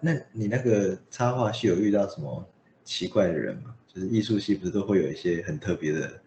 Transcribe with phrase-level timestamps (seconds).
[0.00, 2.44] 那你那个插画系有遇到什么
[2.84, 3.74] 奇怪的人吗？
[3.86, 6.20] 就是艺术系不是都会有一些很特别的，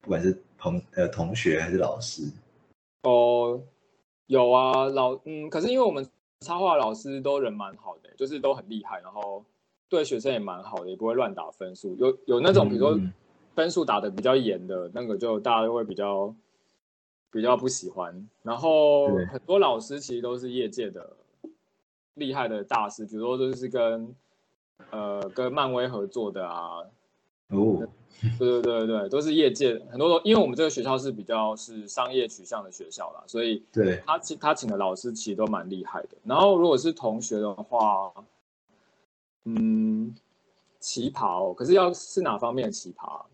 [0.00, 2.22] 不管是同呃同学还是老师？
[3.02, 3.60] 哦，
[4.26, 6.06] 有啊，老嗯，可是因为我们
[6.40, 9.44] 插画老师都人蛮好的，就是都很厉害，然后
[9.88, 11.96] 对学生也蛮好的，也不会乱打分数。
[11.96, 13.00] 有有那种比如说
[13.54, 16.34] 分数打的比较严的那个，就大家都会比较
[17.30, 18.28] 比较不喜欢。
[18.42, 21.16] 然后很多老师其实都是业界的。
[22.14, 24.14] 厉害的大师，比如说就是跟
[24.90, 26.78] 呃跟漫威合作的啊，
[27.48, 27.86] 哦，
[28.38, 36.10] 对对对对，都是业界很多，因为我们这个学校是比较是商业取向的学校啦，所以对他请他请的老师其实都蛮厉害的。
[36.24, 38.12] 然后如果是同学的话，
[39.44, 40.14] 嗯，
[40.78, 43.28] 旗袍哦，可是要是哪方面的旗袍？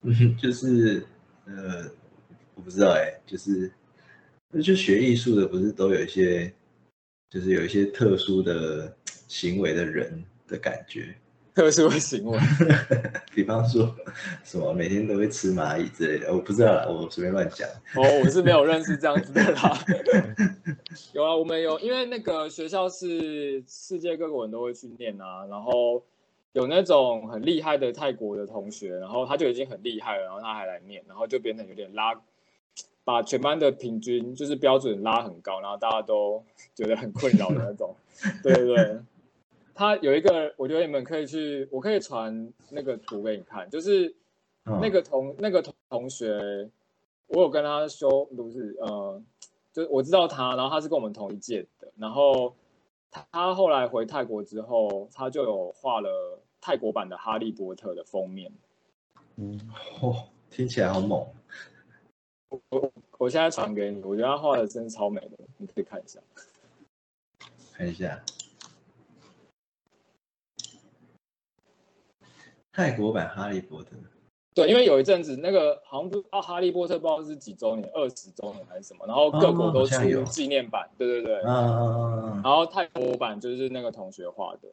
[0.00, 1.06] 嗯， 就是
[1.44, 1.90] 呃，
[2.54, 3.70] 我不知道哎，就是
[4.62, 6.52] 就学艺术的，不是都有一些。
[7.34, 8.96] 就是有一些特殊的
[9.26, 11.12] 行为的人的感觉，
[11.52, 12.38] 特殊的行为，
[13.34, 13.92] 比方说
[14.44, 17.68] 什么每天都会吃蚂蚁之类的，我不知道啦，我随便乱讲。
[17.96, 19.76] 哦，我是没有认识这样子的啦。
[21.12, 26.04] 有啊，我们有，因为那个学校是世界各国人都会去念啊，然后
[26.52, 32.14] 有那种很厉害的泰国的同学，然后他就已经很厉害了，然后他还来念，然后就变成有点拉。
[33.04, 36.42] 把全班的平均就是标准拉很高，然后大家都
[36.74, 37.94] 觉得很困扰的那种。
[38.42, 39.00] 对对对，
[39.74, 44.14] 他有一个，我觉得你们可以去，我可以传那个图给你看，就是
[44.64, 46.70] 那个同那个同同学，
[47.26, 49.22] 我有跟他说，不是呃，
[49.72, 52.54] 就我知道他，然后他是跟我们同一届的，然后
[53.10, 58.50] 他后来回泰国之后，他就有画了泰国版的《哈利波特》的封面。
[59.36, 59.60] 嗯，
[60.00, 61.26] 哦，听起来好猛。
[62.70, 66.20] 我我现在传给你，我觉得他画的真的超美的，你可以看一下。
[67.72, 68.22] 看一下，
[72.72, 73.90] 泰国版哈利波特。
[74.54, 80.88] 对，因为有一阵子那个好像不啊，哈利波特不知道是几周年，二十周年还是什么，然后各国都出纪念版。
[80.96, 81.42] 对对对。
[81.42, 82.42] 嗯嗯嗯嗯。
[82.42, 84.68] 然后泰国版就是那个同学画的。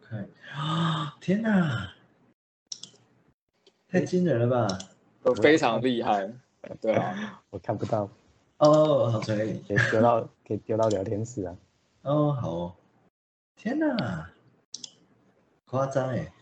[0.00, 1.16] 看啊！
[1.20, 1.92] 天哪！
[3.94, 4.78] 太惊人了吧！
[5.22, 6.28] 都非常厉害，
[6.80, 8.10] 对啊， 我看不到。
[8.58, 11.56] 哦，好可以，可以丢到，可以丢到聊天室啊。
[12.02, 12.76] 哦，好。
[13.54, 14.32] 天哪，
[15.66, 16.32] 夸张哎！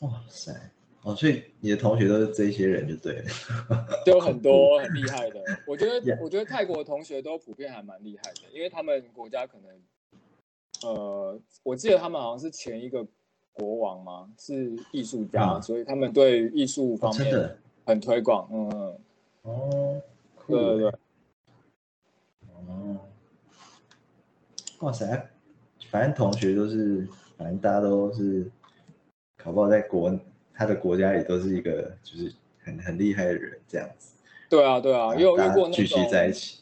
[0.00, 0.52] 哇塞，
[1.00, 3.24] 哦，所以你的同学都是这些人就对了，
[4.04, 5.42] 就很多很厉害的。
[5.66, 13.06] 我觉得，我觉得泰国的同学都普遍还蛮厉害的，因为他们国家可能，呃，我记得他们好像是前一个。
[13.52, 14.28] 国王吗？
[14.38, 18.48] 是艺术家，所以他们对艺术方面很推广。
[18.50, 18.96] 嗯嗯。
[19.42, 20.02] 哦。
[20.46, 20.92] 对对对。
[22.66, 22.98] 哦。
[24.80, 25.30] 哇塞！
[25.90, 28.50] 反正同学都是，反正大家都是，
[29.36, 30.18] 考不好在国
[30.54, 32.32] 他的国家里都是一个就是
[32.64, 34.14] 很很厉害的人这样子。
[34.48, 36.61] 对啊对啊，也有遇过那种聚集在一起。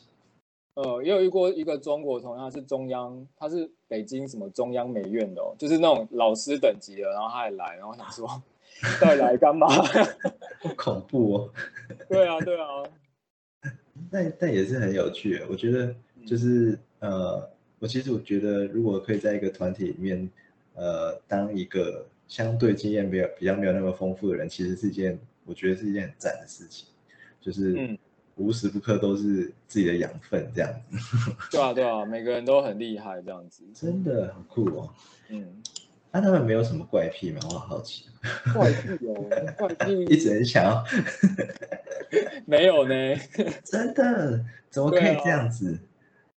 [0.82, 8.26] 呃，也有遇过一个中国同样是中央，他是北京什么中央美院的，就是那种老师等级的，然后他也来，然后想说，
[8.98, 9.68] 到底来干嘛？
[9.68, 11.52] 好恐怖哦！
[12.08, 12.82] 对啊，对啊。
[14.10, 17.46] 但但也是很有趣，我觉得就是呃，
[17.78, 20.30] 我其实我觉得如果可以在一个团体里面，
[20.74, 26.88] 呃，当一个相对经验比较比较没有那么丰富的人，其实是一件我觉得是一件很赞的事情，
[27.38, 27.98] 就是嗯。
[28.36, 31.30] 无时不刻都是自己的养分，这样子。
[31.50, 33.64] 对啊，对啊，每个人都很厉害，这样子。
[33.74, 34.90] 真的很酷哦。
[35.28, 35.62] 嗯。
[36.12, 37.40] 那他们没有什么怪癖吗？
[37.44, 38.06] 我好好奇。
[38.52, 39.14] 怪癖有，
[39.56, 40.84] 怪 癖一直很想要。
[42.46, 42.94] 没有呢。
[43.62, 44.44] 真的？
[44.70, 45.78] 怎么可以这样子？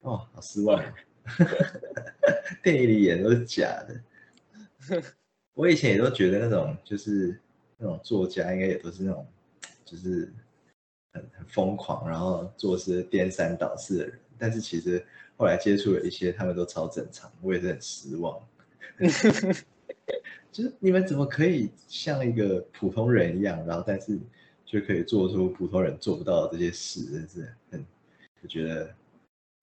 [0.01, 0.83] 哦，好失望。
[2.63, 5.01] 电影里演都是假的。
[5.55, 7.39] 我以前也都觉得那种就是
[7.79, 9.27] 那种作家应该也都是那种
[9.85, 10.33] 就是。
[11.13, 15.05] 很很疯狂，然后做事颠三倒四的人，但是其实
[15.37, 18.41] 后来接触了一些，他们都超正常，我也是很失望。
[20.51, 24.19] 就是你们怎么可以像一个普通人一样，然后但是
[24.67, 27.85] 就可以做出普通人做不到的这些事，真是很
[28.43, 28.95] 我觉得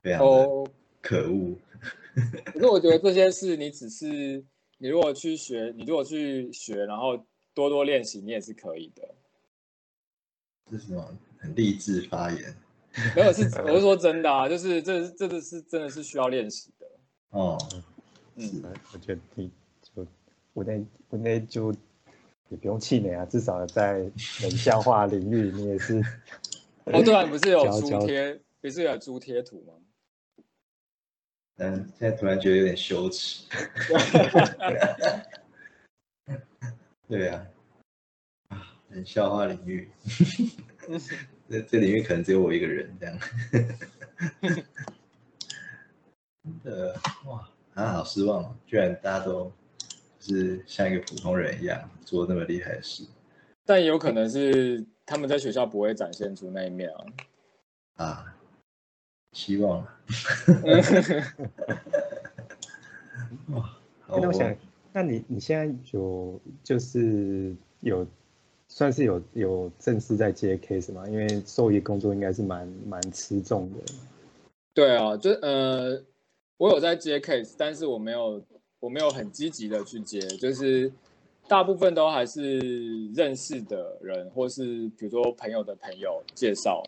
[0.01, 0.47] 非常的
[1.01, 1.55] 可恶。
[2.45, 4.43] 可是我觉得这些事，你只是
[4.77, 7.23] 你如果去学，你如果去学，然后
[7.53, 9.15] 多多练习，你也是可以的。
[10.71, 11.17] 这是什么？
[11.39, 12.55] 很励志发言，
[13.15, 16.85] 没有是我是说真的啊，就是这这个是真的是需要练习的
[17.31, 17.57] 哦。
[18.35, 18.63] 嗯，
[18.93, 19.51] 我觉得你
[19.81, 20.05] 就
[20.53, 21.73] 我那我那就
[22.49, 23.99] 也不用气馁啊，至少在
[24.41, 26.03] 冷笑话领域你也是
[26.85, 29.73] 哦，对啊，你不是有 猪贴，不是有猪贴图吗？
[31.57, 33.43] 嗯，现在突然觉得有点羞耻。
[37.09, 37.45] 对啊，
[38.47, 39.89] 啊，冷笑话领域，
[41.49, 43.19] 这这 里面可能只有我一个人这样。
[46.43, 48.55] 真的哇，啊，好失望哦！
[48.65, 49.51] 居然大家都
[50.19, 53.05] 就是像一个普通人一样做那么厉害的事
[53.65, 57.05] 但也有可能是他们在学校不会展现出那一面啊。
[58.05, 58.35] 啊！
[59.33, 59.89] 希望啊，
[63.49, 63.77] 哇，
[64.07, 64.57] 那我想哦，
[64.91, 68.07] 那你你现在有就是有
[68.71, 71.03] 算是有有正式在接 case 吗？
[71.09, 73.79] 因为兽医工作应该是蛮蛮吃重的。
[74.73, 76.01] 对啊，就呃，
[76.55, 78.41] 我有在接 case，但是我没有
[78.79, 80.89] 我没有很积极的去接，就是
[81.47, 86.83] 大部分都还是认识的人，或是比如说朋友的朋友介绍，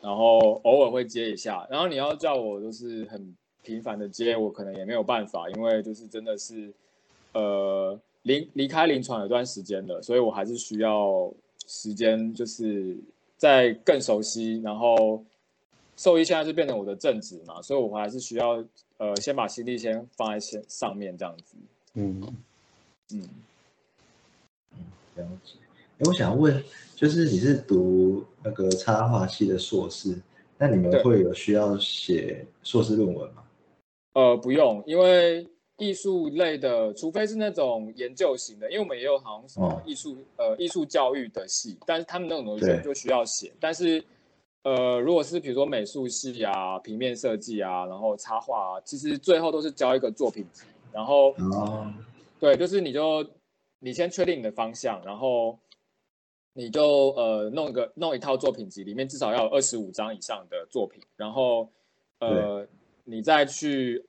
[0.00, 1.66] 然后偶尔会接一下。
[1.70, 6.72] 然后你要叫我就是很频繁的接，我可能也没有办法，因为就是真的是
[7.34, 11.32] 呃离离开临床有段时间了，所以我还是需要
[11.66, 12.96] 时间，就是
[13.36, 15.24] 在更熟悉，然后。
[15.98, 18.62] 兽医现在是变成我的正职嘛，所以我还是需要
[18.98, 21.56] 呃先把心力先放在先上面这样子。
[21.94, 22.20] 嗯，
[23.14, 23.22] 嗯，
[25.14, 25.54] 了解。
[25.96, 26.62] 哎，我想问，
[26.94, 30.20] 就是你是读那个插画系的硕士，
[30.58, 33.42] 那你们对会有需要写硕士论文吗？
[34.12, 39.82] 呃，不用，因为艺术类的，除非是那种研究型的，因为我们也有好像什么哦。
[39.84, 43.52] 艺术、呃艺术教育的系，但是他们那种东西就需要写。
[43.60, 44.02] 但是
[44.62, 51.92] 呃，如果是比如说美术系啊、平面设计啊，然后插画啊，其实最后都是交一个作品集，然后哦，
[52.40, 53.24] 对，就是你就
[53.78, 55.58] 你先确定你的方向，然后
[56.54, 61.68] 你就呃弄一个弄一套作品集，里面至少要有二十五张以上的作品，然后
[62.18, 62.66] 呃
[63.04, 64.04] 你再去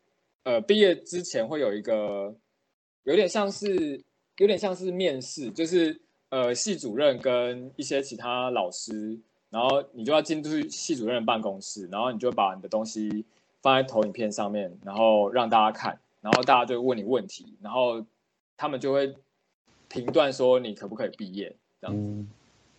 [0.48, 2.34] 呃毕业之前会有一个
[3.04, 4.02] 有点像是
[4.38, 6.00] 有点像是面试，就是
[6.30, 13.26] 呃系主任跟一些其他老师，然后你就要进去系主任的办公室，然后你就把你的东西
[13.62, 18.06] 放在投影片上面，然后让大家看，然后大家就问你问题，然后
[18.56, 19.14] 他们就会
[19.90, 22.02] 评断说你可不可以毕业这样子。
[22.02, 22.30] 嗯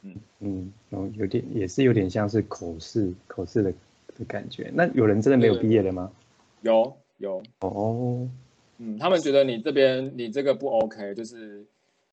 [0.00, 3.70] 嗯嗯，然后有点也是有点像是口试口试的
[4.16, 4.70] 的感觉。
[4.72, 6.10] 那有人真的没有毕业的吗？
[6.62, 8.28] 有有，哦，
[8.78, 11.64] 嗯，他们觉得你这边你这个不 OK，就是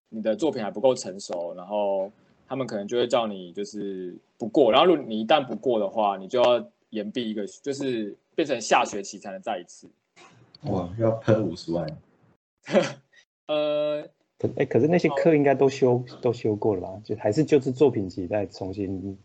[0.09, 2.11] 你的作品还不够成熟，然后
[2.47, 9.87] 他们可能就会叫你就是不过，然后如果你一旦不过的话，你就要延毕一个，就是变成下学期才能再一次。
[10.63, 11.87] 哇，要喷五十万，
[13.47, 14.01] 呃，
[14.39, 17.01] 可哎，可是那些课应该都修都修过了吧？
[17.03, 19.15] 就还是就是作品集再重新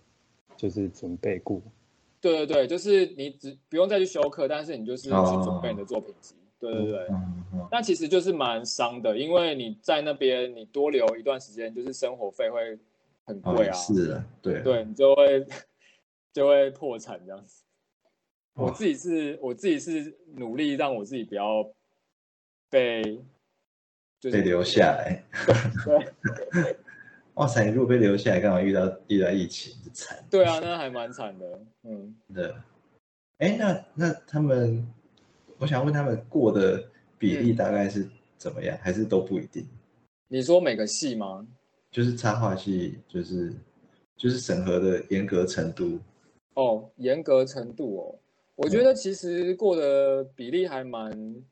[0.59, 1.59] 就是准备过。
[2.21, 6.35] 对对对，就是你只不用再去修课，但是你就是去准备你的作品集。
[6.59, 7.09] 对对对，
[7.71, 12.79] 那其实就是蛮伤的，因为你在那边你多留一段时间，就是生活费会
[13.25, 13.73] 很哦贵啊。
[13.73, 15.47] 是的，对，对你就会
[16.35, 17.65] 就会破产这样子。
[18.53, 21.67] 我自己是我自己是努力让我自己不要
[22.69, 23.03] 被
[24.21, 25.25] 就是被留下来。
[26.53, 26.77] 对
[27.41, 31.59] 哇塞，你如果被留下来，刚好遇到遇到疫情，就惨对啊，那还蛮惨的。
[31.85, 32.53] 嗯， 对。
[33.39, 34.87] 哎，那那他们，
[35.57, 36.85] 我想问他们过的
[37.19, 38.07] 比例大概是
[38.37, 39.67] 怎么样，还是都不一定？
[40.29, 41.47] 你说每个系吗？
[41.91, 43.51] 就是插画系，就是
[44.19, 45.99] 就是审核的严格程度，
[46.57, 48.19] 哦，严格程度哦，
[48.57, 51.43] 我觉得其实过的比例还蛮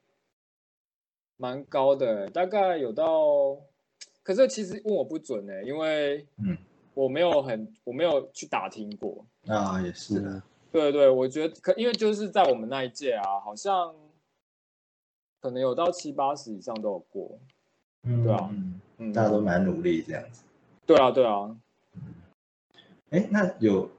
[1.38, 3.58] 蛮高的，大概有到，
[4.28, 6.54] 可是其实问我不准呢，因为嗯
[6.92, 9.24] 我没有很我没有去打听过。
[9.46, 10.44] 啊，也是啊。
[10.70, 13.94] 对对，我觉得可因为就是在我们那一届啊，好像
[15.40, 17.38] 可能有到七八十以上都有过。
[18.02, 20.42] 嗯，对啊嗯，嗯，大家都蛮努力这样子。
[20.84, 21.56] 对啊对啊，
[23.08, 23.90] 哎，那有，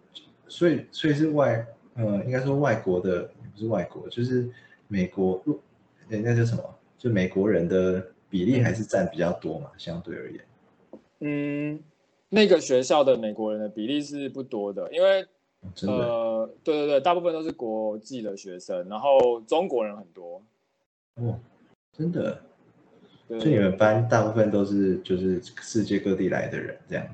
[0.48, 4.48] 所以所以是外，呃，应该说外国的，不是外国，就是
[4.88, 5.44] 美国，
[6.12, 6.64] 哎，那叫什么？
[7.00, 10.46] 就美国人的比例还是占比较多嘛，相对而言。
[11.20, 11.84] 嗯，
[12.30, 15.26] 那个学校的美国人的比例是不多的，因为
[15.88, 20.42] 呃，对对对，大部分都是国际的学生，然后中国人很多。
[21.16, 21.40] 哦，
[21.92, 22.42] 真的。
[23.28, 27.06] 对所以你们班大部分都是就是世界各地来的人，这样。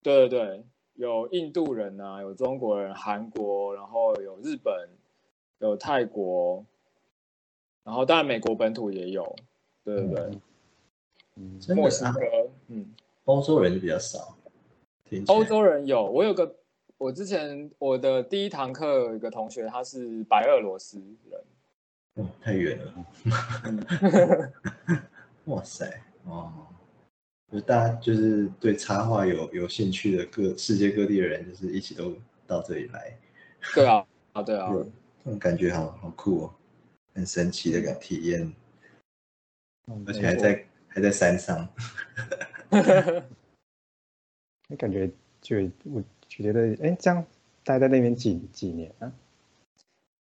[0.00, 0.64] 对对对，
[0.94, 4.72] 有印度人啊，有中国人，韩国，然后有日本，
[5.58, 6.64] 有泰国，
[7.82, 9.34] 然后当然美国本土也有。
[9.84, 10.40] 对对对，
[11.36, 12.20] 嗯，墨西哥，
[12.68, 12.94] 嗯。
[13.24, 14.36] 欧洲人就比较少。
[15.28, 16.56] 欧洲人有，我有个
[16.98, 20.98] 我之前我的第一堂课有一个同学，他是白俄罗斯
[21.30, 21.40] 人，
[22.14, 22.94] 哦，太远了。
[25.46, 26.52] 哇塞，哦，
[27.52, 32.14] 就大家就是对插画有有兴趣的各世界各地的人，就是一起都
[32.46, 33.16] 到这里来。
[33.74, 34.72] 对啊，啊对啊，
[35.24, 36.54] 这种感觉好好酷哦，
[37.14, 38.52] 很神奇的感体验，
[40.06, 41.68] 而且还在还在山上。
[44.68, 47.24] 那感觉就我觉得，哎，这样
[47.64, 49.12] 待在那边几几年啊？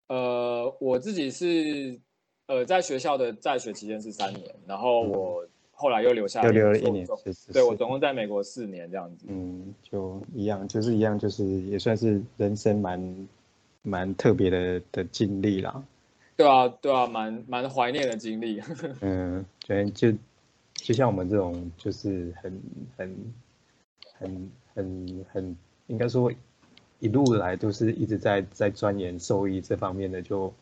[0.07, 1.99] 呃，我自己是
[2.47, 7.07] 呃在学校的在学期间是三年，然后我后来又留下又留了一年，
[7.53, 9.27] 对我总共在美国四年这样子。
[9.29, 13.27] 嗯，就一样，就是一样，就是也算是人生蛮
[13.83, 15.83] 蛮特别的的经历啦。
[16.35, 18.59] 对啊，对啊，蛮蛮怀念的经历。
[19.01, 20.11] 嗯，对，就
[20.73, 22.61] 就像我们这种，就是很
[22.97, 23.33] 很。
[24.21, 25.55] 很很很，
[25.87, 26.29] 应该说
[26.99, 30.53] 一路来都是一直在在钻研兽医这方面的，就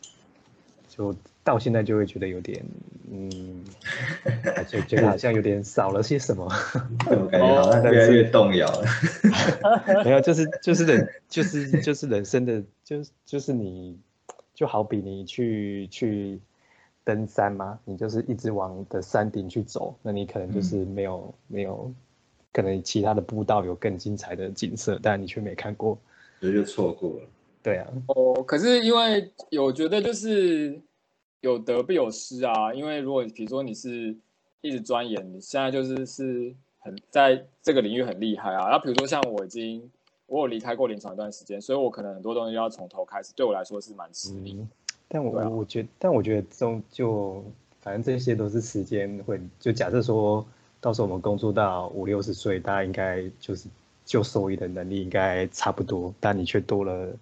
[0.88, 1.12] 就
[1.42, 2.64] 到现在就会觉得有点，
[3.10, 3.64] 嗯，
[4.68, 6.48] 就觉得好像有点少了些什么，
[7.32, 8.86] 感觉好像越来越动摇了。
[10.06, 13.98] 没有，就是就是人就是就是人生的，就就是你
[14.54, 16.38] 就好比你去去
[17.08, 21.90] 登山吗，你就是一直往的山顶去走，那你可能就是没有没有。
[22.50, 25.96] 可能其他的步道有更精彩的景色，但你却没看过，
[26.40, 27.28] 所以就错过了。
[27.62, 30.80] 对啊，哦，可是因为有觉得就是
[31.40, 32.74] 有得必有失啊。
[32.74, 34.16] 因为如果比如说你是
[34.60, 38.70] 一直钻研，你现在就是是很在这个领域很厉害啊。
[38.70, 39.88] 那比如说像我已经
[40.26, 44.66] 我有离开过临床一段时间，所以我可能很多东西要从头开始，对我来说是蛮吃力。
[45.08, 47.44] 但我我觉但我觉得终就
[47.80, 50.46] 反正这些都是时间会就假设说。
[50.80, 53.68] 到时候我们工作到五六十岁，大家应该就是
[54.04, 57.12] 就收益的能力应该差不多，但你却多了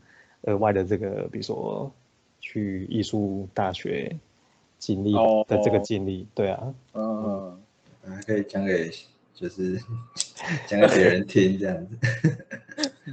[0.42, 1.90] 额外的这个，比如说
[2.38, 4.14] 去艺术大学
[4.78, 5.14] 经历
[5.48, 7.58] 的这个经历，对啊，嗯，
[8.06, 8.90] 还可以讲给
[9.34, 9.80] 就是
[10.68, 11.96] 讲给别人听这样子，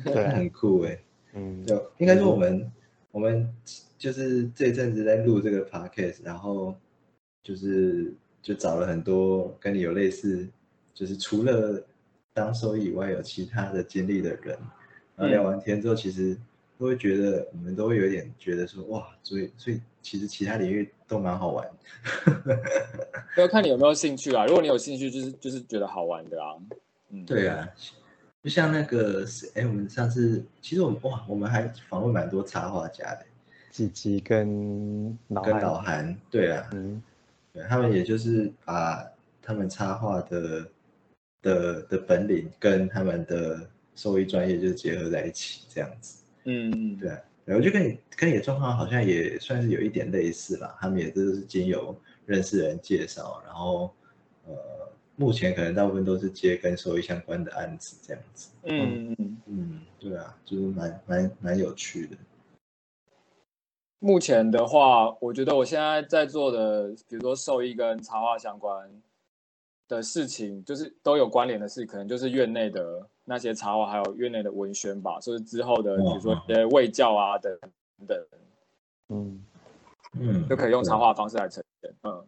[0.04, 1.00] 对， 很酷哎，
[1.36, 2.70] 嗯，就应该说我们
[3.14, 3.50] 我们
[3.98, 6.76] 就是这阵子在录这个 podcast，然后
[7.42, 8.14] 就是。
[8.44, 10.46] 就找了很多跟你有类似，
[10.94, 11.82] 就是除了
[12.34, 14.60] 当收益以外有其他的经历的人，
[15.16, 16.38] 然后聊完天之后，其实
[16.78, 21.66] 都会觉得我们都会有点觉得说，哇，所以所以其实其他领域都蛮好玩，
[23.40, 24.46] 要看你有没有兴趣啊。
[24.46, 26.58] 如果你有兴趣，就是就是觉得好玩的啊。
[27.12, 27.66] 嗯，对啊，
[28.44, 33.26] 就像那个哎，我们上次其实我们哇，我们还访问蛮多插画家的，
[33.72, 37.02] 吉吉跟老跟老韩，对啊，嗯。
[37.54, 39.08] 对他们，也就是把
[39.40, 40.68] 他们插画的
[41.44, 46.24] 的的本领跟他们的兽医专业就结合在一起，这样子。
[46.46, 47.10] 嗯，对。
[47.46, 50.76] 然后就跟你跟你的状况好像也算是有一点类似啦。
[50.82, 51.96] 他们也都是经由
[52.26, 53.94] 认识人介绍，然后
[54.48, 54.54] 呃，
[55.16, 58.50] 目前可能大部分都是接跟兽医相关的案子这样子。
[58.64, 62.18] 嗯嗯嗯，对啊，就是蛮蛮蛮有趣的。
[64.00, 68.90] 目前的话，我觉得我现在在做的，比如说兽医跟插画相关
[69.88, 77.58] 的事情，就是都有关联的事，可能就是院内的那些插画，还有院内的文宣吧，就是之后的，比如说一些卫教啊等
[78.06, 78.26] 等，
[79.10, 79.46] 嗯
[80.20, 81.94] 嗯，就可以用插画方式来呈现。
[82.04, 82.26] 嗯，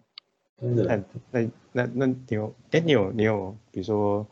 [0.59, 0.83] 真的。
[0.83, 4.25] 那那那那你有，哎，你有你有，比如说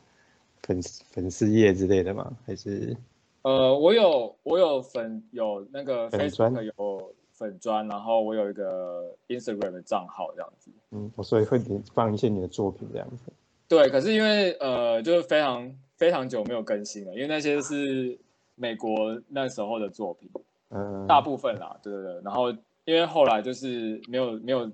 [0.62, 2.32] 粉粉丝页之类的吗？
[2.46, 2.96] 还是？
[3.42, 7.14] 呃，我有我有粉有那个 Facebook 有。
[7.36, 11.60] 粉砖，然后我有一个 Instagram 的账号这样子，嗯，我所以会
[11.92, 13.34] 放一些你的作品这样子。
[13.68, 18.18] 对，可是因为呃，就是非常非常久没有更新了，因为那些是
[18.54, 20.30] 美国那时候的作品，
[20.70, 22.22] 嗯，大部分啦，对对对。
[22.24, 22.52] 然后
[22.86, 24.72] 因为后来就是没有没有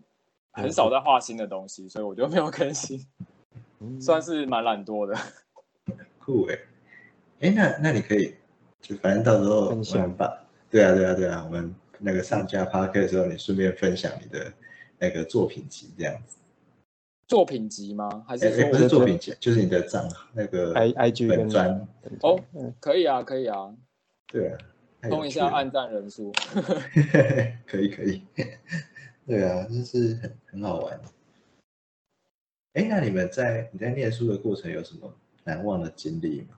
[0.51, 3.05] 很少在画新的东西，所以我就没有更新，
[3.99, 5.15] 算是蛮懒惰的。
[6.19, 6.59] 酷哎，
[7.41, 8.35] 哎，那那你可以
[8.81, 10.45] 就反正到时候分享吧。
[10.69, 11.73] 对啊，对啊，对啊，我们。
[12.01, 14.53] 那个上架 p a r k 的时候，你顺便分享你的
[14.97, 16.37] 那个作品集这样子。
[17.27, 18.23] 作品集吗？
[18.25, 19.35] 还是不是作品集？
[19.37, 21.85] 就是你的账那个 i i g 本专。
[22.21, 22.39] 哦，
[22.79, 23.75] 可以啊，可以啊。
[24.27, 24.57] 对啊，
[25.09, 26.31] 通一下按赞人数。
[27.67, 28.23] 可 以可以。
[29.29, 30.99] 对啊，就是很很好玩。
[32.73, 36.57] 哎，那你们在你在念书的过程有什么难忘的经历吗？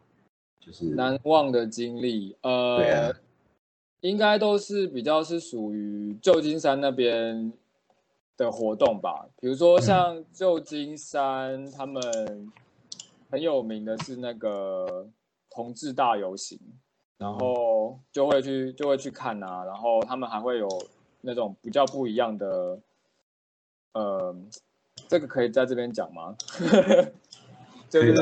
[0.57, 2.77] 就是难忘的经历，呃。
[2.77, 3.13] 对啊。
[3.99, 7.53] 应该都是比较是属于旧金山那边
[8.35, 12.51] 的活动吧，比如说像旧金山，他们
[13.29, 15.07] 很有名的是那个
[15.51, 16.59] 同志大游行，
[17.19, 20.67] 然后就会去就会去看啊，然后他们还会有
[21.21, 22.79] 那种比较不一样的，
[23.93, 24.35] 呃，
[25.07, 26.35] 这个可以在这边讲吗？
[27.89, 28.13] 就是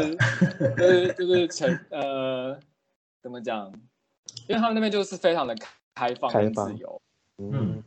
[0.75, 2.59] 就是就是成呃，
[3.21, 3.71] 怎么讲？
[4.47, 5.55] 因为他们那边就是非常的
[5.93, 7.01] 开放跟自由，
[7.37, 7.83] 嗯，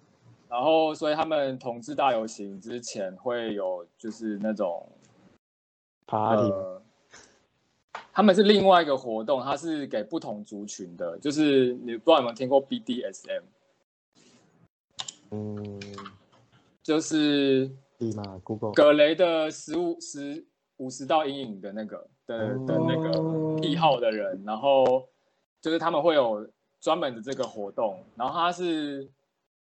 [0.49, 4.89] 然后所以他们同志大游行之前会有就是那种
[6.07, 6.83] party 呃，
[8.13, 13.43] 他们是另外一个活动，它是给不同族群的，就是你不知道有没有听过 BDSM，
[15.33, 15.81] 嗯，
[16.83, 20.45] 就是立马 Google 葛雷的十五十
[20.77, 25.09] 五十道阴影的那个的的那个癖好的人，然后
[25.61, 26.47] 就是他们会有
[26.81, 29.11] 专门的这个活动，然后它是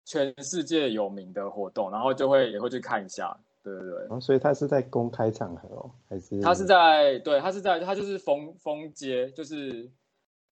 [0.05, 3.99] 全世界有名的活动，然后就会也会去看一下，对对对。
[4.01, 6.41] 然后所以他是在公开场合哦，还是？
[6.41, 9.89] 他是在对，他是在他就是封封街，就是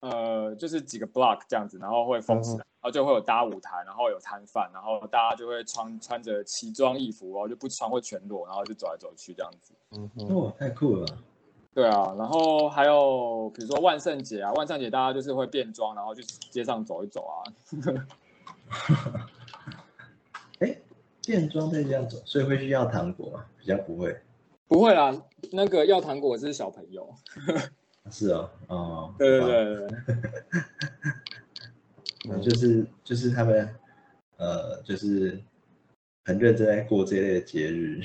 [0.01, 9.75] 呃就是几个 block 这样子，然后会封起来，然后就会有搭舞台，然后有摊贩，然后大家就会穿穿着奇装异服，然后就不穿会全裸，然后就走来走去这样子。
[9.91, 11.19] 嗯哼哦，太酷了吧！
[11.75, 17.37] 对啊，然后还有比如说万圣节啊，万圣节大家就是会变装，然后去街上走一走啊。
[20.59, 20.77] 哎，
[21.25, 23.45] 变装在这样走，所以会去要糖果吗？
[23.59, 24.21] 比较不会。
[24.67, 25.15] 不会啦，
[25.53, 27.15] 那个要糖果是小朋友。
[28.11, 29.99] 是哦，哦，对对对对，
[32.31, 33.69] 嗯就是就是他们
[34.37, 35.39] 呃，就是
[36.25, 38.01] 很认真在过这类的节日，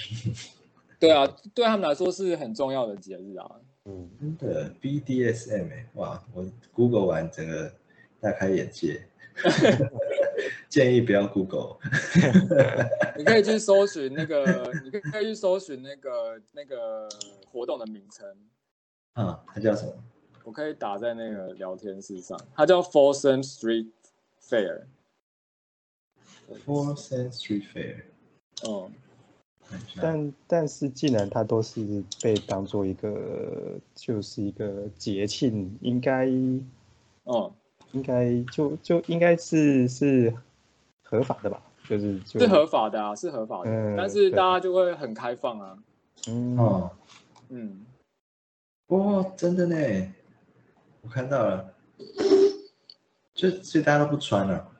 [0.99, 3.49] 对啊，对他们来说是很重要的节日啊。
[3.85, 7.73] 嗯，真的 BDSM 哎、哇，我 Google 完整个
[8.21, 9.05] 大开眼界，
[10.69, 11.77] 建议不要 Google，
[13.17, 17.09] 你可以去搜寻那个，你可以可以去搜寻那个那个
[17.51, 18.25] 活动的名称，
[19.13, 19.93] 啊，它叫什么？
[20.43, 23.87] 我可以打在那个聊天室上，它叫 Folsom Street
[24.41, 24.83] Fair。
[26.65, 28.03] Four Cent Street Fair，
[28.67, 28.91] 嗯，
[29.65, 36.27] 看一下但但是既然它都是被当做一个就是一个节庆，应该
[37.23, 37.51] 哦，
[37.93, 40.35] 应该就就应该是是
[41.01, 41.63] 合法的吧？
[41.87, 45.77] 就是就是合法的啊，是合法的，嗯但是大家就会很开放啊。
[46.27, 46.91] 嗯哦，
[47.49, 47.85] 嗯，
[48.93, 50.13] 哦，真的呢，
[51.01, 51.73] 我看到了，
[53.33, 54.71] 就所以大家都不穿了，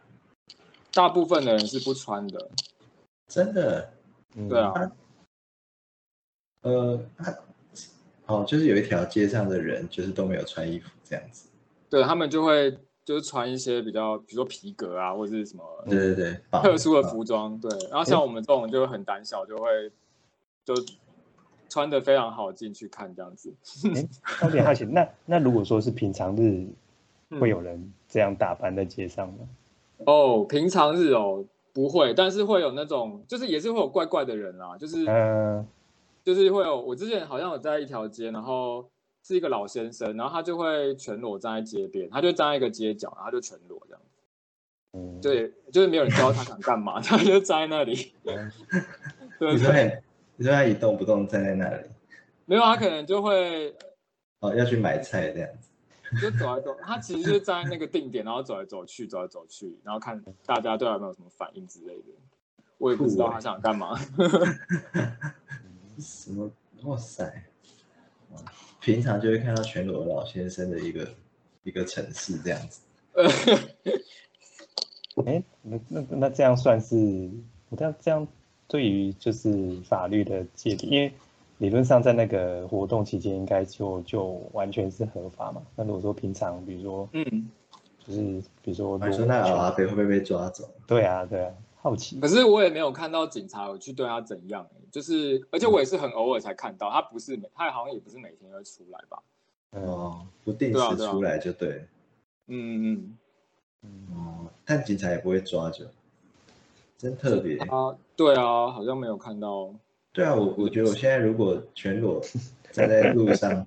[0.93, 2.52] 大部分的人是不穿的。
[3.28, 3.91] 真的，
[4.36, 4.91] 嗯对啊，
[6.62, 7.36] 呃，他
[8.28, 11.49] 哦，就是有一条街上的人就是都没有穿衣服这样子，
[11.89, 17.60] 对他们就会就是穿一些比较，比如说皮革啊，或者是什么对对对，特殊的服装。
[17.60, 19.91] 对，然后像我们这种就很胆小，就会
[20.63, 20.76] 就
[21.73, 23.51] 穿的非常好进去看这样子。
[23.95, 24.07] 哎，
[24.43, 26.67] 有点好奇，那那如果说是平常日，
[27.31, 27.39] 嗯。
[27.39, 29.39] 会有人这样打扮在街上吗？
[30.05, 35.65] 哦，平常日哦不会，但是会有那种，就是也是会有怪怪的人啦，就是、嗯
[36.23, 38.88] 就是会有，我之前好像有在一条街，然后
[39.25, 44.01] 是一个老先生，然后他就会全裸站在街边，他就站在一个街角，然后他就全裸这样，
[44.93, 50.03] 嗯，对，就是没有人知道他想干嘛，他就站在那里， 对对
[50.43, 51.86] 你说他，你说他一动不动站在那里，
[52.45, 53.73] 没有他可能就会
[54.39, 55.69] 哦，要去买菜这样子，
[56.21, 62.08] 就走来走，他其实就是站在那个定点，然后走来走去，走来走去，然后看大家对他有没有什么反应之类的，
[62.77, 63.97] 我也不知道他想干嘛。
[65.97, 66.51] 什么？
[66.84, 67.41] 哇塞！
[68.82, 71.08] 平常就会看到全裸的老先生的一个
[71.63, 72.82] 一个城市这样子，
[75.25, 77.32] 哎，那那那这样算是，
[77.69, 78.27] 我这样这样
[78.67, 81.12] 对于就是法律的界定，因为
[81.60, 85.62] 理论上在那个活动期间应该就就完全是合法嘛。
[85.76, 87.49] 那如果说平常，比如说嗯，
[88.06, 88.21] 就是
[88.62, 90.69] 比如说你说那阿飞会不会被抓走？
[90.88, 99.21] 对啊对啊，好奇可是我也没有看到警察有去对他怎样、欸，就是而且我也是很偶尔才看到，他不是每他好像也不是每天会出来吧？
[99.71, 101.86] 嗯哦，不定时出来就对。
[102.47, 103.17] 嗯嗯
[103.84, 105.86] 嗯哦，但警察也不会抓就，
[107.03, 107.57] 真特别。
[107.57, 109.73] 嗯，啊，对啊，好像没有看到。
[110.13, 112.21] 对啊，我我觉得我现在如果全裸
[112.71, 113.65] 站在路上，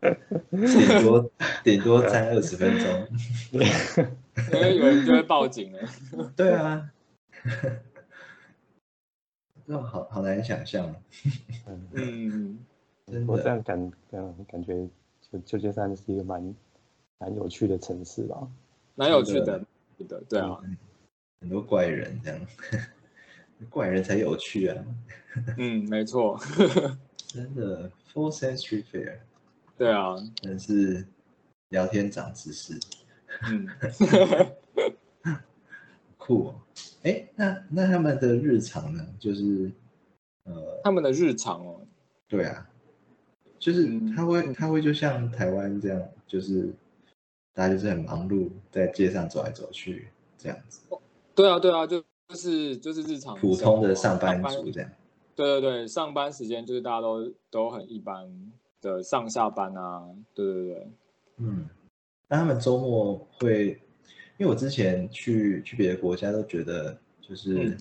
[0.51, 1.31] 顶多
[1.63, 3.09] 顶多站二十分钟。
[4.53, 5.81] 因为有人就会报警了。
[6.35, 6.91] 对啊，
[9.67, 10.95] 那好好难想象，
[11.67, 12.59] 嗯，嗯，
[13.07, 13.33] 真的。
[13.33, 14.89] 我这样感嗯感觉
[15.31, 16.55] 就旧金山是一个蛮
[17.19, 18.49] 蛮有趣的城市吧。
[18.95, 19.63] 蛮有趣的，
[20.09, 20.59] 的，对啊，
[21.43, 22.41] 很多怪人这样，
[23.71, 24.85] 怪人才有趣啊！
[25.59, 26.39] 嗯，没错，
[27.27, 29.19] 真的，Four Cent Street Fair
[29.77, 31.07] 对啊，真是
[31.69, 32.79] 聊天长知识。
[33.51, 33.69] 嗯，
[36.17, 36.61] 酷哦。
[37.03, 39.07] 哎，那那他们的日常呢？
[39.19, 39.71] 就是
[40.45, 41.81] 呃，他们的日常哦，
[42.29, 42.69] 对啊，
[43.59, 46.73] 就是嗯他会他会就像台湾这样，就是
[47.53, 50.81] 大家就是很忙碌，在街上走来走去这样子，
[51.35, 54.91] 对啊，对啊，就就是就是日常普通的上班族这样。
[55.35, 58.27] 对对对，上班时间就是大家都都很一般
[58.81, 60.03] 的上下班啊，
[60.35, 60.89] 对对对，
[61.39, 61.69] 嗯，
[62.29, 63.79] 那他们周末会，
[64.39, 67.79] 因为我之前去去别的国家都觉得，就是、嗯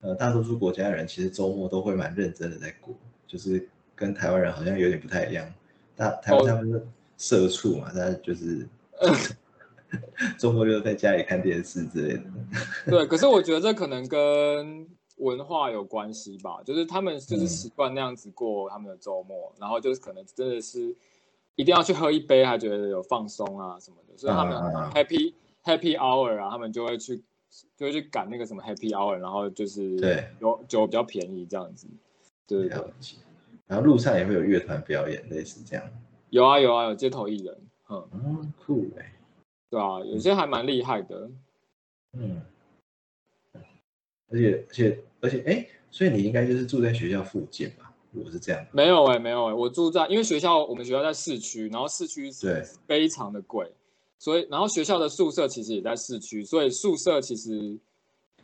[0.00, 2.94] 呃，大多数国家的人其实周末都会蛮认真的在过，
[3.26, 5.52] 就是跟台湾人好像有点不太一样。
[5.94, 6.86] 大台湾哦他们是
[7.18, 8.66] 社畜嘛，大家就是
[10.38, 12.22] 周末就在家里看电视之类的。
[12.86, 17.46] 对，可是我觉得这可能跟文化有关系吧，就是他们就是嗯。
[17.46, 20.94] 习惯那样子过他们的周末，然后就是可能真的是
[21.56, 27.16] 一定要去喝一杯，还觉得有放松啊什么的，所以他们嗯嗯嗯 happy happy hour 啊，他们就会去
[27.76, 30.24] 就会去赶那个什么 happy hour，然后就是对。
[30.40, 31.86] 有酒比较便宜这样子，
[32.46, 32.68] 对。
[33.66, 35.84] 然后路上也会有乐团表演，类似这样。
[36.30, 37.54] 有啊有啊有街头艺人，
[37.90, 39.12] 嗯，嗯，酷哎、
[39.70, 41.30] 对啊，有些还蛮厉害的，
[42.12, 42.42] 嗯，
[44.30, 47.92] 而且而且而且，哎，所以你应该就是住在学校附近吧？
[48.10, 53.70] 如果是这样，没有哎、没有哎、我住在因为学校我们学校在市区，然后市区对是非常的贵，
[54.18, 57.78] 所以然后学校的宿舍其实也在市区，所以宿舍其实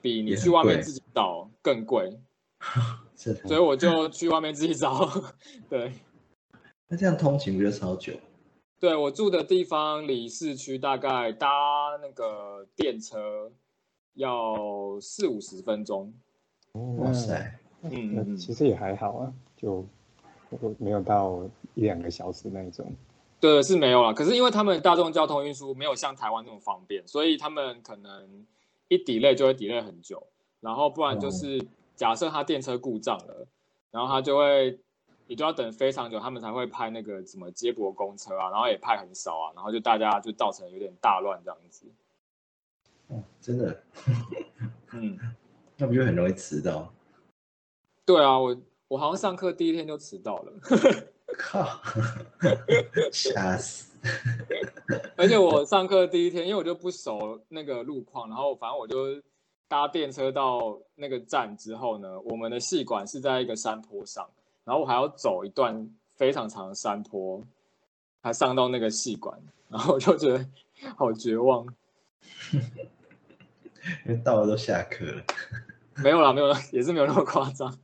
[0.03, 2.19] 比你去外面自己找更贵，
[3.17, 5.11] 是，所以我就去外面自己找。
[5.71, 5.91] 对，
[6.89, 8.13] 那这样通勤不就超久？
[8.85, 11.49] 对我住的地方离市区大概搭
[12.03, 13.51] 那个电车
[14.13, 16.13] 要四五十分钟。
[16.99, 19.87] 哇塞，嗯嗯其实也还好啊，就
[20.51, 22.93] 我没有到一两个小时那一种。
[23.41, 24.13] 对，是没有啦。
[24.13, 28.45] 可是因为他们大众交通运输没有像台湾那么方便，所以他们可能
[28.89, 30.27] 一 delay 就会 delay 很久，
[30.61, 31.67] 然后不然就是
[31.97, 33.49] 假设他电车故障了，
[33.91, 34.79] 然后他就会
[35.27, 41.87] 你就要等非常久，他们才会派那个什么接驳公车啊，然后也派很少啊，然后就大家就造成有点大乱这样子。
[43.09, 43.83] 哦，真的，
[44.93, 45.19] 嗯，
[45.77, 46.93] 那不就很容易迟到？
[48.05, 48.57] 对啊，我
[48.89, 50.53] 我好像上课第一天就迟到了，
[51.39, 51.67] 靠，
[53.11, 53.93] 吓死！
[55.17, 59.23] 而且我上课第一天，因为我就不熟那个路况，然后反正我就
[59.69, 64.29] 搭电车到那个站之后呢，我们的系馆是在一个山坡上，
[64.65, 67.43] 然后我还要走一段非常长的山坡，
[68.23, 70.47] 才上到那个戏馆，然后我就觉得
[70.97, 71.67] 好绝望。
[74.07, 75.23] 因为到了都下课了。
[76.03, 77.79] 没有啦，没有啦，也是没有那么夸张。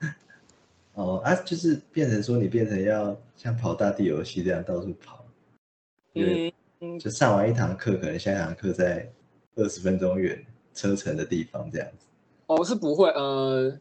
[0.94, 5.24] 哦啊，就是变成说你变成要像跑大地游戏这样到处跑，
[6.12, 9.10] 因为嗯，就上完一堂课，可能下一堂课在
[9.56, 12.06] 二十分钟远车程的地方这样子。
[12.46, 13.78] 哦，是不会，呃，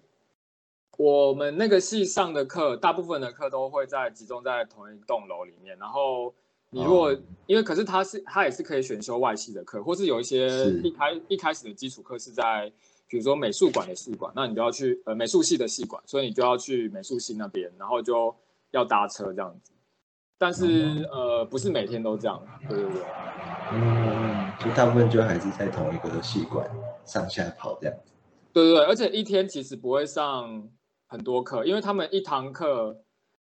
[1.00, 5.78] 我们那个系上的课，大部分的课都会在集中在同一栋楼里面。
[5.80, 6.34] 然后
[6.72, 10.50] 你如果、哦因为可是他是他也是可以选修外系的课，或是有一些
[10.84, 12.70] 一开一开始的基础课是在
[13.08, 18.36] 比如说美术馆的系馆，那你就要去呃美术系的系馆，所以你就要去美术系那边，然后就
[18.72, 19.72] 要搭车这样子。
[20.38, 23.02] 但是、呃不是每天都这样，对对对。
[23.72, 26.70] 嗯，就大部分就还是在同一个系馆
[27.06, 28.12] 上下跑这样子。
[28.52, 30.68] 对对对，而且一天其实不会上
[31.10, 33.04] 很多课，因为他们一堂课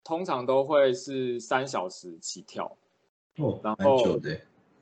[0.03, 2.77] 通常都会是三小时起跳。
[3.37, 4.19] 哦，然后。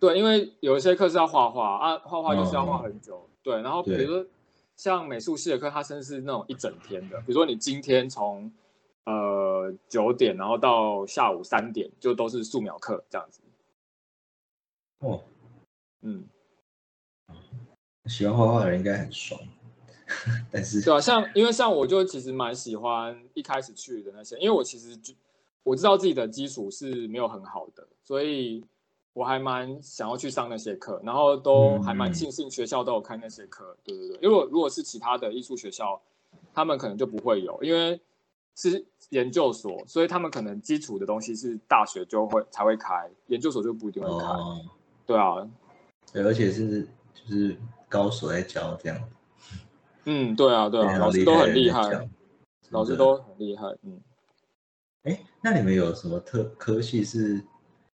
[0.00, 3.28] 对，因为有一些课是要画画啊，画画就是要画嗯很久。
[3.42, 4.26] 对，然后比如说
[4.74, 8.50] 像美术系的课，它甚至是那种一整天的，比如说你今天从
[9.04, 13.42] 呃九点，然后到下午三点，就都是素描课这样子。
[15.00, 15.22] 哦，
[16.00, 16.24] 嗯，
[18.06, 19.38] 喜欢画画的人应该很爽，
[20.50, 25.14] 但是对啊，像因为像我就其实蛮喜欢一开始去的那些，因为我其实就
[25.62, 28.64] 我知道自己的基础是没有很好的，所以
[29.12, 36.00] 我还蛮想要去上那些课，然后都嗯还蛮庆幸学校都有开那些课，对对对，因为如果是其他的艺术学校，
[36.54, 38.00] 他们可能就不会有，因为
[38.56, 44.60] 是研究所，所以他们可能基础的东西是大学就会才会开，研究所就不一定会开，哦，
[45.06, 45.48] 对啊，
[46.12, 46.82] 对，而且是
[47.14, 47.56] 就是
[47.88, 48.98] 高手在教这样，
[50.12, 52.08] 嗯，对啊，对啊，老师都很厉厉害
[52.70, 54.00] 老师都很厉害，嗯。
[55.04, 57.40] 哎，那你们有什么特科系是，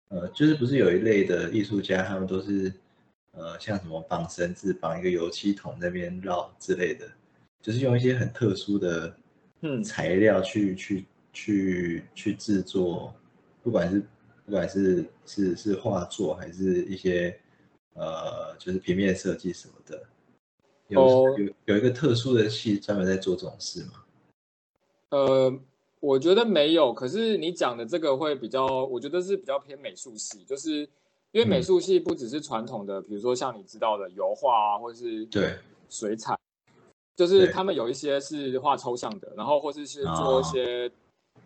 [0.10, 2.74] 呃，就是不是有一类的艺术家，他们都是，
[3.32, 7.08] 呃，像什么绑绳子、绑一个油漆桶那边绕之类的，
[7.62, 9.16] 就是用一些很特殊的
[9.62, 13.14] 嗯材料去去去去制作，
[13.64, 14.00] 不管是
[14.46, 17.40] 不管是是是画作还是一些
[17.94, 20.04] 呃，就是平面设计什么的，
[20.92, 21.38] 有哦。
[21.38, 24.04] 有有一个特殊的系专门在做这种事吗？
[25.10, 25.54] 呃，
[26.00, 30.80] 我觉得没有，可是你讲的这个会比较，我觉得是比较偏美术系，就是
[31.32, 31.64] 因为美嗯。
[31.64, 35.58] 术系不只是传统的，比如说像你知道的油画啊，或是对，
[35.90, 36.38] 水彩，
[37.16, 40.92] 就是他们有一些是画抽象的，然后或是是做哦一些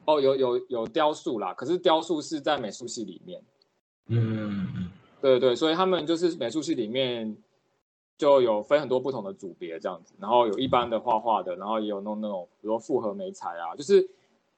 [0.05, 3.43] 哦有有有雕塑啦，可是雕塑是在美术系里面，
[4.07, 4.91] 嗯嗯。
[5.21, 7.35] 对对，所以他们就是美术系里面
[8.17, 14.07] 就有分很多不同的组别这样子，然后有一般的画画的，然后也有弄那种比如说复合美彩啊，就是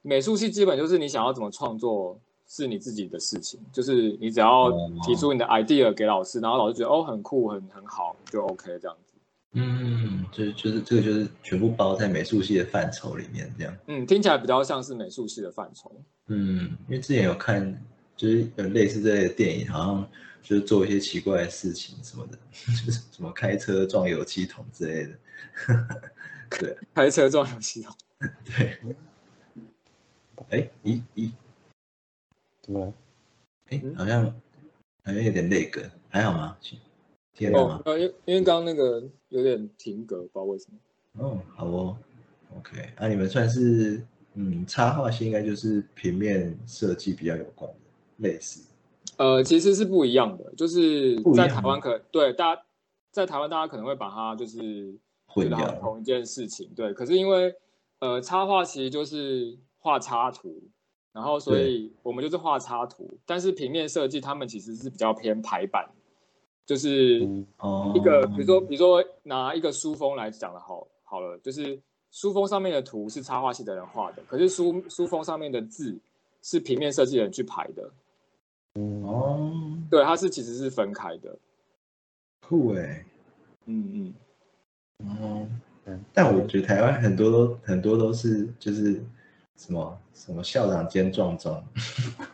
[0.01, 9.13] 美术系基本就是你想要怎么创作是你自己的事情，就是你只要哦提出你的 idea 给老师，然后老师觉得哦很酷很很好就 OK 这样子。
[9.53, 13.75] 嗯，就是就是这个就是全部包在美术系的范畴里面这样。
[13.87, 15.91] 嗯，听起来比较像是美术系的范畴。
[16.27, 17.83] 嗯，因为之前有看，
[18.15, 20.07] 就是有类似这类的电影，好像
[20.47, 25.19] 就是做一些奇怪的事情什么的，就是 什么开车撞油漆桶之类的。
[26.57, 27.93] 对开车撞油漆桶，
[28.45, 28.79] 对。
[30.49, 31.31] 哎，咦咦，
[32.61, 32.93] 怎么了？
[33.67, 34.23] 哎嗯，好像
[35.03, 36.57] 好像有点那个，还好吗？
[37.33, 37.83] 听得到吗，？
[37.99, 40.79] 因因为刚刚那个有点停格，不知道为什么。
[41.25, 41.97] 哦，好哦
[42.55, 44.01] ，OK，那、你们算是
[44.35, 48.61] 嗯，插画系应该就是平面设计比较有关的，类似。
[49.17, 52.61] 呃，其实是不一样的，就是在台湾可对大家
[53.11, 56.93] 在台湾大家可能会把它就是混掉了同一件事情，对。
[56.93, 57.53] 可是因为
[57.99, 60.61] 呃插画其实就是画插图，
[61.11, 65.89] 然后所以我们就是画插图，但是平面设计他们其实是比较偏排版，
[66.65, 67.19] 就是
[67.95, 71.79] 一个比如说比如说拿一个书封来讲的好好了，就是
[72.11, 75.97] 书封上面的图是插画系的人画的，可是书书封上面的字
[76.43, 77.91] 是平面设计人去排的，嗯
[79.03, 81.37] 哦，对，它是其实是分开的，
[82.47, 83.05] 酷哎，
[83.65, 84.13] 嗯嗯。
[85.21, 85.47] 哦
[85.85, 89.01] 嗯，但我觉得台湾很多都很多都是就是
[89.55, 91.63] 什么什么校长兼撞钟，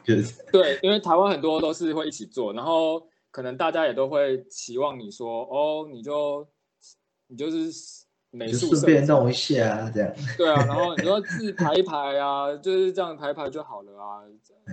[0.04, 6.48] 就是对，因为台湾很多都是会一起做，然后可能大家也都会期望你说，哦，你就
[7.28, 7.72] 你就是
[8.36, 10.12] 美就术顺便弄一下这样。
[10.36, 14.24] 对啊，然后你说字 排一排啊，就是这样排一排就好了啊，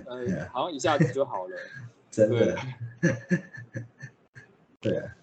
[0.07, 1.55] 呃，好像一下子就好了。
[2.09, 2.57] 真的。
[4.81, 5.15] 对啊，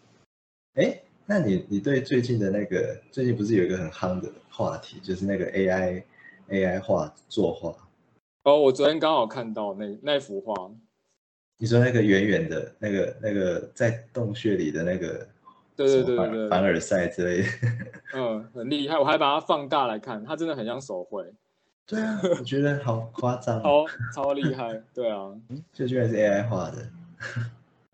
[0.74, 6.04] 哎，那你你对最近的那个最近不是有一个很夯的话题，就是那个 AI
[6.48, 7.74] AI 画作画？
[8.44, 10.54] 哦，我昨天刚好看到那那幅画，
[11.58, 15.28] 你说那个圆圆的那个那个在洞穴里的那个，
[15.86, 17.48] 对对对对对凡尔赛之类的。
[18.14, 21.32] 嗯，很厉害，我还把它放大来看，它真的很像手绘，
[21.86, 25.32] 对啊，我觉得好夸张哦，超超厉害，对啊。
[25.72, 26.88] 这居然是 AI 画的。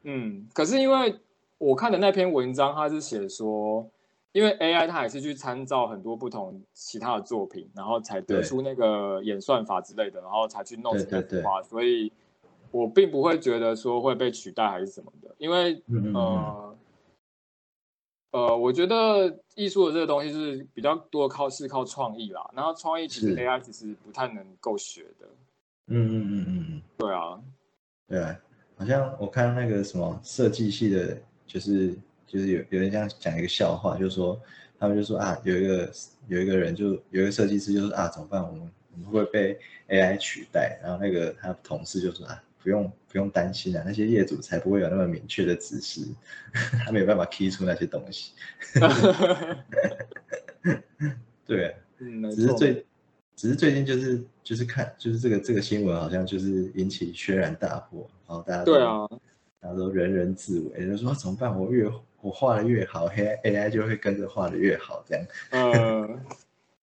[0.04, 1.14] 嗯，可是因为
[1.58, 3.88] 我看的那篇文章，它是写说，
[4.32, 12.12] 因为 AI 它也是去参照很多不同其他的作品，然后才得出那个演算法之类的，然后才去弄对成那对幅画，所以
[12.70, 16.76] 我并不会觉得说会被取代还是什么的，因为嗯嗯嗯，呃
[18.34, 25.26] 呃，我觉得艺术的这个东西是比较多靠是靠创意啦，然后创意其实 AI 其实不太能够学的，
[25.86, 27.40] 嗯嗯嗯嗯嗯，对啊，
[28.08, 28.36] 对啊，
[28.76, 31.16] 好像我看那个什么设计系的，
[31.46, 34.36] 就是就是有有人这样讲一个笑话，就是说
[34.80, 35.92] 他们就说啊，有一个
[36.26, 38.42] 有一个人就有一个设计师就是啊，怎么办？
[38.42, 40.80] 我们我们会被 AI 取代？
[40.82, 46.00] 然后那个他同事就说啊，不用不用担心啊，那些业主才不会有那么明确的指示，
[46.86, 48.32] 他没有办法 key 出那些东西。
[51.44, 52.86] 对啊，嗯，只是，最
[53.36, 59.06] 只是最近就是就是看就是这个这个新闻好像就是引起轩然大波，然后大家都对啊，
[59.60, 61.60] 大家都人人自危，就说怎么办？
[61.60, 61.86] 我越
[62.22, 65.26] 我画的越好，AI AI 就会跟着画的越好，这样。
[65.50, 66.18] 嗯，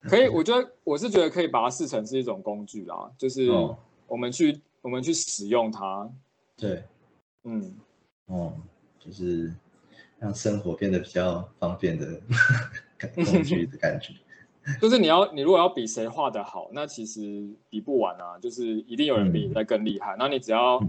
[0.02, 6.08] 可以，我觉得我是觉得可以把它视成是一种工具啦，就是哦我们去、我们去使用它，
[6.56, 6.82] 对，
[7.44, 7.74] 嗯，
[8.26, 8.52] 哦，
[8.98, 9.52] 就是
[10.18, 12.20] 让生活变得比较方便的
[13.14, 14.12] 工具的感觉。
[14.80, 20.80] 就是你要你如果要比谁画的好，那其实比不完啊，就是一定有人比你在更厉害，那、你只要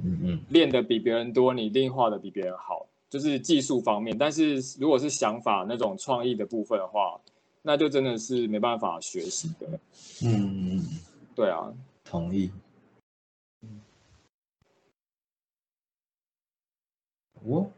[0.50, 4.16] 练的比别人多，你一定画的比别人好，就是技术方面。
[4.16, 7.20] 但是如果是想法那种创意的部分的话，
[7.64, 9.68] 那就真的是没办法学习的。
[10.24, 10.80] 嗯，
[11.36, 12.52] 对啊，同意。
[17.46, 17.70] 哦，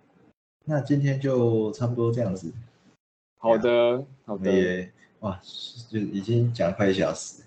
[0.65, 2.51] 那今天就差不多这样子。
[3.37, 5.39] 好的，好的，也哇，
[5.89, 7.43] 就已经讲快一小时，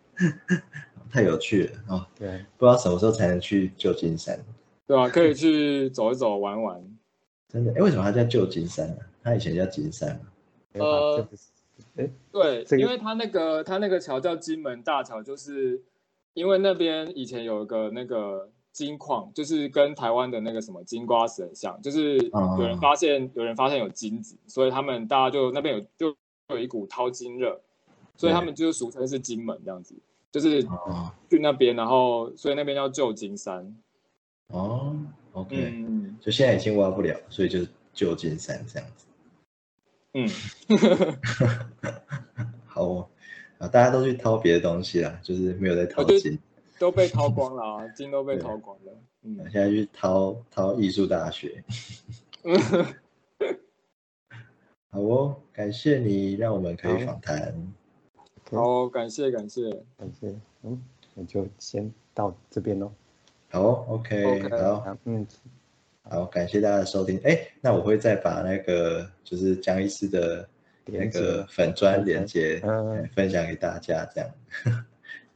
[1.10, 2.06] 太有趣了哦！
[2.18, 4.38] 对，不知道什么时候才能去旧金山，
[4.86, 6.98] 对啊、可以去走一走、玩玩。
[7.48, 7.72] 真的？
[7.72, 10.32] 哎，为什么它叫旧金山呢、它以前叫金山嘛？
[10.72, 11.28] 没有吧呃
[12.32, 15.82] 对，这个因为它那个它那个桥叫金门大桥，就是
[16.32, 26.16] 因为那边以前有一个那个金矿，就是跟台湾的那个什么金瓜石很像，就是哦有人发现、有人发现有金子，所以他们大家就那边有就
[26.48, 27.60] 有一股淘金热，
[28.16, 29.94] 所以他们就俗称是金门这样子，
[30.32, 33.76] 就是哦去那边，然后所以那边叫旧金山。
[34.48, 34.96] 哦
[35.32, 37.60] ，OK，、嗯就现在已经挖不了，所以就
[37.92, 39.06] 旧金山这样子。
[40.14, 40.28] 嗯，
[42.66, 43.08] 好哦，
[43.56, 46.38] 啊，大家都去掏别的东西啦，就是没有在掏金。
[46.82, 48.92] 都被掏光了、啊，金都被掏光了。
[49.22, 51.62] 嗯，现在去掏掏艺术大学。
[54.90, 57.54] 好哦，感谢你让我们可以访谈。
[58.50, 59.70] 好，感谢感谢。
[59.96, 60.82] 感谢，嗯，
[61.14, 62.90] 那就先到这边喽。
[63.48, 65.24] 好哦，OK，OK 好，好，嗯，
[66.02, 67.16] 好，感谢大家的收听。
[67.22, 70.48] 哎，那我会再把那个就是江医师的
[70.86, 72.60] 那个粉砖连接
[73.14, 74.28] 分享给大家，这样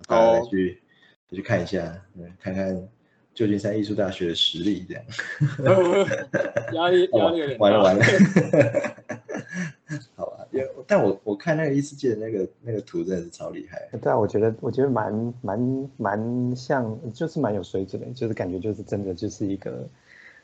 [0.08, 0.82] 大家再去
[1.30, 2.88] 再去看一下，嗯看看
[3.34, 5.04] 旧金山艺术大学的实力，这样。
[6.74, 7.64] 压力 压力有点大。
[7.64, 8.04] 完了完了，
[10.16, 19.86] 好吧，因为但我我看那个异世界的那个那个图真的是超厉害，对啊，我觉得我觉得蛮蛮蛮像，就是蛮有水准的，就是感觉就是真的就是一个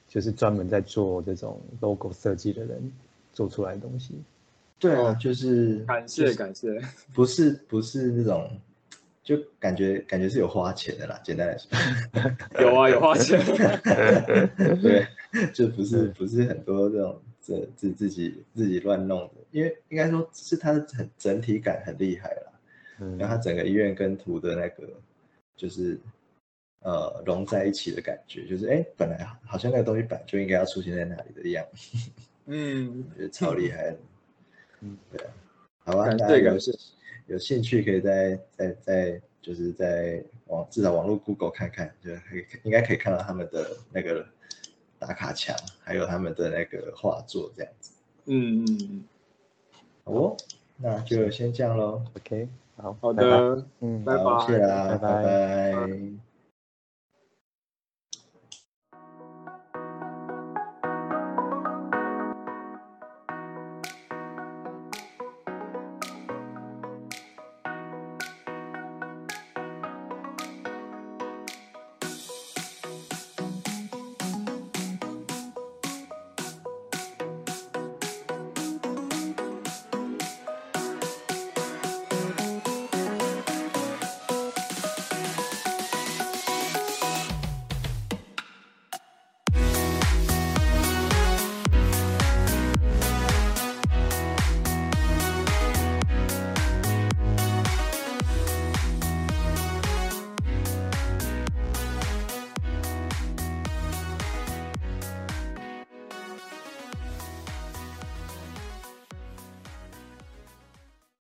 [0.08, 2.92] 就是专门在做这种 logo 设计的人
[3.32, 4.20] 做出来的东西。
[4.78, 6.68] 对啊，就是感谢感谢。
[7.14, 8.50] 不是不是那种，
[9.22, 11.70] 就感觉感觉是有花钱的啦，简单来说，
[12.60, 13.38] 有啊，有花钱。
[14.82, 15.06] 对，
[15.52, 22.52] 就不是不是很多这种自自自己自己乱弄的，因为应该说是它的很整体感很厉害啦，
[23.00, 24.88] 嗯然后它整个医院跟图的那个
[25.56, 25.96] 就是
[26.80, 32.10] 呃融在一起的感觉，就是哎本来好像那个东西本来就应该要出现在那里的样子，
[32.46, 33.98] 嗯，我觉得超厉害的。
[34.80, 35.30] 嗯，对啊，
[35.84, 36.72] 好吧，感大家有谢感谢
[37.26, 44.26] 有兴趣可以在在在就是在网至少网络 Google 看看，就可以应该可以看到他们的那个
[44.98, 47.92] 打卡墙，还有他们的那个画作这样子。
[48.26, 49.04] 嗯嗯嗯，
[50.04, 50.36] 好哦，
[50.76, 52.02] 那就先这样喽。
[52.16, 55.22] OK，好，好拜拜，的，嗯，拜拜，谢谢啦，拜拜。
[55.22, 56.31] 拜拜